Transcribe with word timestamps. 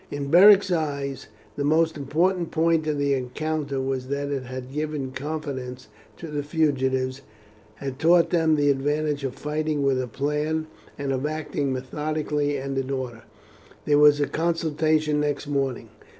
In 0.09 0.31
Beric's 0.31 0.71
eyes 0.71 1.27
the 1.55 1.63
most 1.63 1.95
important 1.95 2.49
point 2.49 2.87
of 2.87 2.97
the 2.97 3.13
encounter 3.13 3.79
was 3.79 4.07
that 4.07 4.29
it 4.31 4.45
had 4.45 4.73
given 4.73 5.11
confidence 5.11 5.89
to 6.17 6.29
the 6.29 6.41
fugitives, 6.41 7.21
had 7.75 7.99
taught 7.99 8.31
them 8.31 8.55
the 8.55 8.71
advantage 8.71 9.23
of 9.23 9.35
fighting 9.35 9.83
with 9.83 10.01
a 10.01 10.07
plan, 10.07 10.65
and 10.97 11.13
of 11.13 11.27
acting 11.27 11.71
methodically 11.71 12.57
and 12.57 12.79
in 12.79 12.89
order. 12.89 13.21
There 13.85 13.99
was 13.99 14.19
a 14.19 14.25
consultation 14.25 15.19
next 15.19 15.45
morning. 15.45 15.89